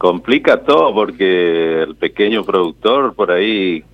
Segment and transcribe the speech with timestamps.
[0.00, 3.84] complica todo porque el pequeño productor por ahí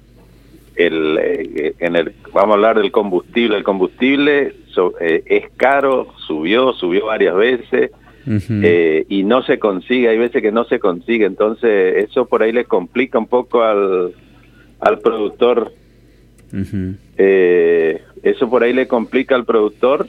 [0.77, 4.55] el, eh, en el vamos a hablar del combustible el combustible
[5.01, 7.91] eh, es caro subió subió varias veces
[8.29, 12.53] eh, y no se consigue hay veces que no se consigue entonces eso por ahí
[12.53, 14.15] le complica un poco al
[14.79, 15.73] al productor.
[17.17, 20.07] Eso por ahí le complica al productor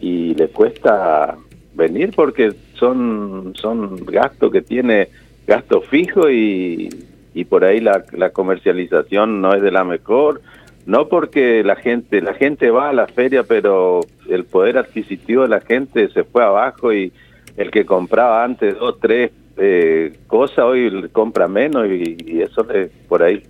[0.00, 1.36] y le cuesta
[1.74, 5.08] venir porque son, son gastos que tiene,
[5.46, 6.88] gasto fijo y,
[7.34, 10.40] y por ahí la, la comercialización no es de la mejor,
[10.86, 15.48] no porque la gente, la gente va a la feria, pero el poder adquisitivo de
[15.48, 17.12] la gente se fue abajo y
[17.56, 23.22] el que compraba antes dos, tres eh, cosas hoy compra menos y, eso le, por
[23.22, 23.42] ahí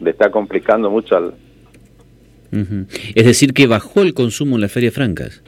[0.00, 1.34] le está complicando mucho al...
[3.16, 5.42] Es decir, que bajó el consumo en las ferias francas.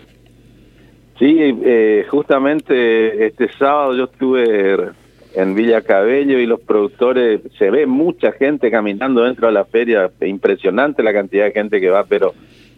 [1.19, 4.91] Sí, eh, justamente este sábado yo estuve
[5.35, 10.11] en Villa Cabello y los productores, se ve mucha gente caminando dentro de la feria,
[10.21, 12.35] impresionante la cantidad de gente que va, pero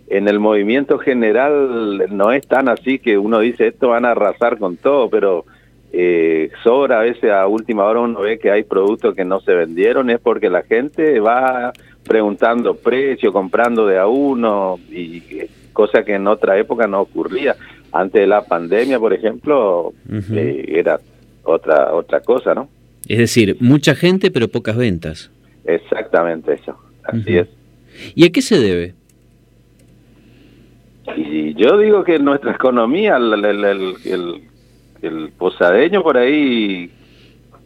[0.09, 4.59] en el movimiento general no es tan así que uno dice esto van a arrasar
[4.59, 5.45] con todo, pero
[5.93, 9.55] eh, sobra a veces a última hora uno ve que hay productos que no se
[9.55, 11.73] vendieron, es porque la gente va
[12.05, 15.23] preguntando precio, comprando de a uno, y
[15.73, 17.55] cosa que en otra época no ocurría
[17.93, 19.93] antes de la pandemia, por ejemplo,
[20.33, 21.01] eh, era
[21.45, 22.69] otra otra cosa, ¿no?
[23.07, 25.31] Es decir, mucha gente pero pocas ventas.
[25.65, 27.49] Exactamente eso, así es.
[28.15, 28.95] ¿Y a qué se debe?
[31.17, 33.45] Y yo digo que nuestra economía, el,
[35.01, 36.91] el, posadeño por ahí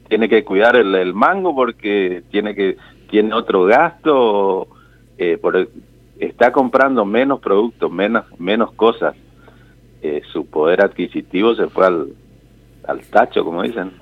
[0.09, 2.77] tiene que cuidar el, mango porque tiene que
[3.11, 4.69] tiene otro gasto,
[5.19, 5.69] eh, por,
[6.19, 9.15] está comprando menos productos, menos menos cosas
[10.03, 12.09] eh, su poder adquisitivo se fue al,
[12.87, 13.93] al tacho, como dicen.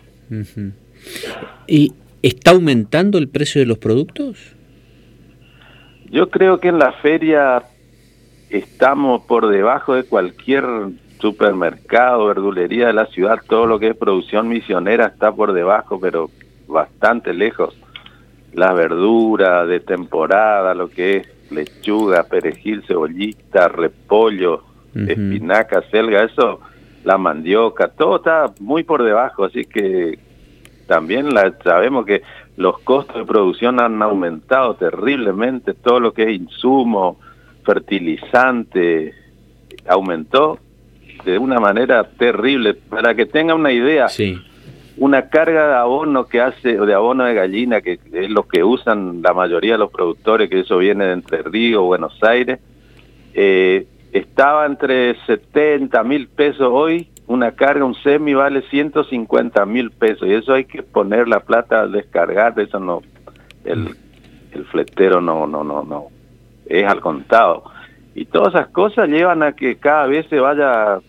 [1.67, 1.93] ¿Y
[2.23, 4.55] está aumentando el precio de los productos?
[6.11, 7.63] Yo creo que en la feria
[8.49, 10.65] estamos por debajo de cualquier
[11.21, 16.31] supermercado, verdulería de la ciudad, todo lo que es producción misionera está por debajo, pero
[16.67, 17.77] bastante lejos.
[18.55, 24.65] La verdura de temporada, lo que es lechuga, perejil, cebollita, repollo,
[24.95, 26.61] espinaca, selga, eso,
[27.05, 30.19] la mandioca, todo está muy por debajo, así que
[30.87, 32.23] también la, sabemos que
[32.57, 37.19] los costos de producción han aumentado terriblemente, todo lo que es insumo,
[37.65, 39.15] fertilizante,
[39.89, 40.59] aumentó
[41.25, 42.75] de una manera terrible.
[42.75, 44.09] Para que tenga una idea,
[44.97, 49.23] una carga de abono que hace, de abono de gallina, que es lo que usan
[49.23, 52.59] la mayoría de los productores, que eso viene de Entre Ríos, Buenos Aires,
[53.35, 60.27] eh, estaba entre 70 mil pesos hoy, una carga, un semi vale 150 mil pesos
[60.27, 63.03] y eso hay que poner la plata al descargar, eso no,
[63.65, 63.95] el,
[64.53, 66.07] el fletero no, no, no, no,
[66.67, 67.65] es al contado.
[68.15, 71.01] Y todas esas cosas llevan a que cada vez se vaya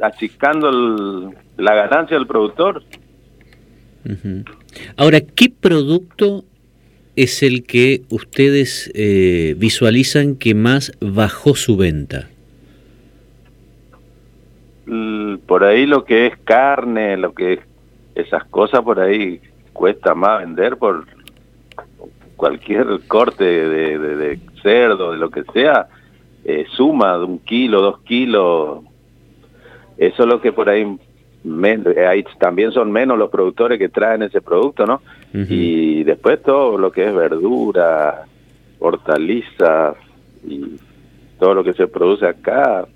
[0.00, 2.82] achicando la ganancia del productor.
[4.96, 6.44] Ahora, ¿qué producto
[7.14, 12.28] es el que ustedes eh, visualizan que más bajó su venta?
[15.46, 17.60] Por ahí lo que es carne, lo que es
[18.14, 19.40] esas cosas por ahí
[19.72, 21.06] cuesta más vender por
[22.36, 25.88] cualquier corte de, de, cerdo, de lo que sea,
[26.44, 28.80] eh, suma de un kilo, dos kilos.
[29.96, 30.98] Eso es lo que por ahí,
[32.08, 35.00] ahí también son menos los productores que traen ese producto, ¿no?
[35.32, 38.24] Y después todo lo que es verdura,
[38.78, 39.96] hortalizas
[40.44, 40.76] y
[41.38, 42.86] todo lo que se produce acá,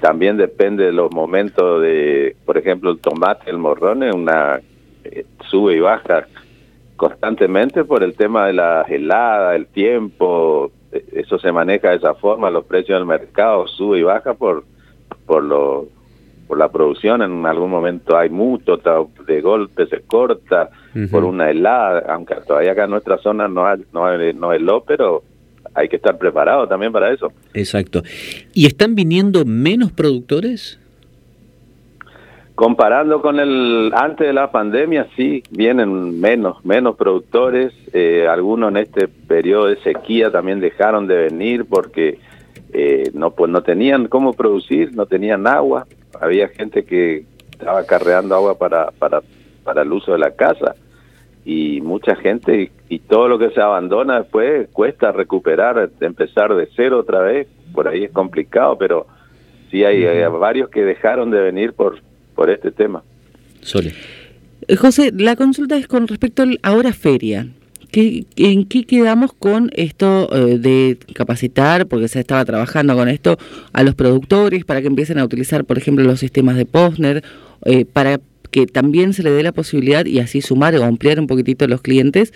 [0.00, 4.60] también depende de los momentos de, por ejemplo, el tomate, el morrón, una
[5.04, 6.26] eh, sube y baja
[6.96, 12.14] constantemente por el tema de la helada, el tiempo, e, eso se maneja de esa
[12.14, 14.64] forma, los precios del mercado sube y baja por
[15.26, 15.86] por lo
[16.46, 18.76] por la producción, en algún momento hay mucho,
[19.26, 20.70] de golpe se corta
[21.10, 24.84] por una helada, aunque todavía acá en nuestra zona no hay, no, hay, no heló,
[24.86, 25.24] pero
[25.76, 27.32] hay que estar preparado también para eso.
[27.54, 28.02] Exacto.
[28.54, 30.80] ¿Y están viniendo menos productores?
[32.54, 37.74] Comparando con el antes de la pandemia, sí, vienen menos, menos productores.
[37.92, 42.18] Eh, algunos en este periodo de sequía también dejaron de venir porque
[42.72, 45.86] eh, no, pues no tenían cómo producir, no tenían agua.
[46.18, 49.20] Había gente que estaba carreando agua para, para,
[49.62, 50.74] para el uso de la casa
[51.44, 57.00] y mucha gente y todo lo que se abandona después cuesta recuperar, empezar de cero
[57.00, 59.06] otra vez, por ahí es complicado, pero
[59.70, 61.98] sí hay, varios que dejaron de venir por,
[62.34, 63.02] por este tema.
[63.60, 63.92] Sole.
[64.68, 67.48] Eh, José, la consulta es con respecto a ahora feria.
[67.92, 73.38] ¿En qué quedamos con esto eh, de capacitar, porque se estaba trabajando con esto,
[73.72, 77.24] a los productores para que empiecen a utilizar, por ejemplo, los sistemas de Postner,
[77.64, 81.26] eh, para que también se le dé la posibilidad y así sumar o ampliar un
[81.26, 82.32] poquitito los clientes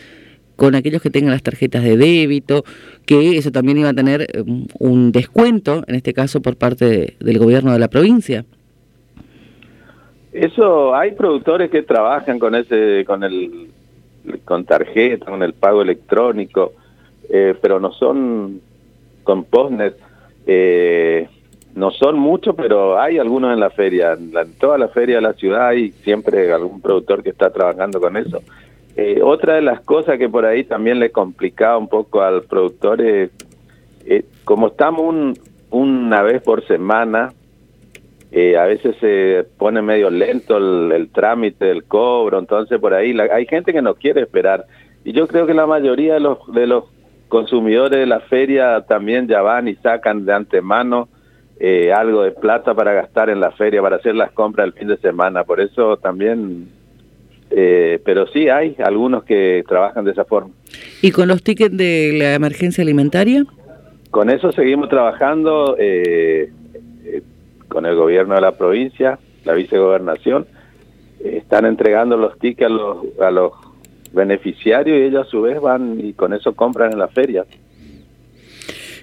[0.61, 2.65] con aquellos que tengan las tarjetas de débito,
[3.07, 7.39] que eso también iba a tener um, un descuento, en este caso por parte del
[7.39, 8.45] gobierno de la provincia?
[10.35, 13.69] Eso, hay productores que trabajan con ese, con el,
[14.45, 16.75] con tarjeta, con el pago electrónico,
[17.31, 18.61] eh, pero no son
[19.23, 19.97] con postnet,
[20.47, 21.27] eh,
[21.75, 25.33] no son muchos, pero hay algunos en la feria, en, toda la feria de la
[25.33, 28.43] ciudad hay siempre algún productor que está trabajando con eso.
[28.97, 33.01] Eh, otra de las cosas que por ahí también le complicaba un poco al productor
[33.01, 33.31] es,
[34.45, 35.37] como estamos
[35.71, 37.33] una vez por semana,
[38.33, 43.47] eh, a veces se pone medio lento el, trámite del cobro, entonces por ahí hay
[43.47, 44.67] gente que no quiere esperar.
[45.05, 46.85] Y yo creo que la mayoría de los, de los
[47.29, 51.09] consumidores de la feria también ya van y sacan de antemano
[51.59, 54.89] eh, algo de plata para gastar en la feria, para hacer las compras el fin
[54.89, 55.45] de semana.
[55.45, 56.69] Por eso también,
[57.51, 60.51] eh, pero sí hay algunos que trabajan de esa forma.
[61.03, 63.45] ¿Y con los tickets de la emergencia alimentaria?
[64.11, 65.77] Con eso seguimos trabajando.
[65.79, 66.51] Eh,
[67.71, 70.47] con el gobierno de la provincia, la vicegobernación,
[71.25, 73.53] están entregando los tickets a los, a los
[74.13, 77.47] beneficiarios y ellos a su vez van y con eso compran en la feria.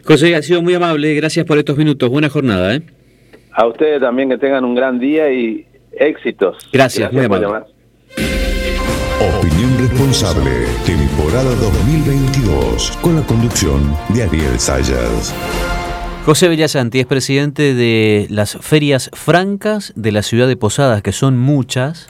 [0.04, 2.76] José, ha sido muy amable, gracias por estos minutos, buena jornada.
[2.76, 2.82] ¿eh?
[3.54, 6.70] A ustedes también que tengan un gran día y éxitos.
[6.72, 7.48] Gracias, muy amable.
[9.20, 15.34] Opinión responsable, temporada 2022, con la conducción de Ariel Sayas.
[16.24, 21.36] José Villasanti es presidente de las ferias francas de la ciudad de Posadas, que son
[21.36, 22.10] muchas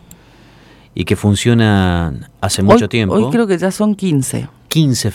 [0.94, 3.16] y que funcionan hace mucho tiempo.
[3.16, 4.50] Hoy creo que ya son 15.
[4.68, 5.12] 15